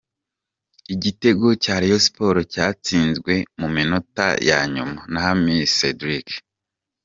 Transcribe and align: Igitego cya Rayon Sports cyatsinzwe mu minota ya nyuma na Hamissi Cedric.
Igitego 0.93 1.45
cya 1.63 1.75
Rayon 1.81 2.03
Sports 2.07 2.47
cyatsinzwe 2.53 3.33
mu 3.59 3.67
minota 3.75 4.25
ya 4.49 4.59
nyuma 4.73 4.99
na 5.11 5.19
Hamissi 5.25 5.73
Cedric. 5.77 6.27